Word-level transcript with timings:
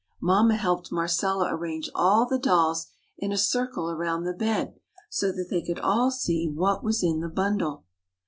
Mamma 0.19 0.55
helped 0.55 0.91
Marcella 0.91 1.53
arrange 1.55 1.87
all 1.93 2.25
the 2.25 2.39
dolls 2.39 2.87
in 3.19 3.31
a 3.31 3.37
circle 3.37 3.91
around 3.91 4.23
the 4.23 4.33
bed 4.33 4.73
so 5.11 5.31
that 5.31 5.49
they 5.51 5.61
could 5.61 5.77
all 5.79 6.09
see 6.09 6.47
what 6.47 6.83
was 6.83 7.03
in 7.03 7.19
the 7.19 7.29
bundle. 7.29 7.83